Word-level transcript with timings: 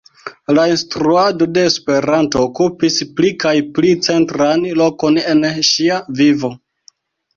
La 0.57 0.61
instruado 0.69 1.47
de 1.57 1.65
Esperanto 1.71 2.41
okupis 2.49 2.97
pli 3.19 3.31
kaj 3.45 3.53
pli 3.77 3.93
centran 4.09 4.67
lokon 4.81 5.21
en 5.35 5.47
ŝia 5.73 6.01
vivo. 6.23 6.57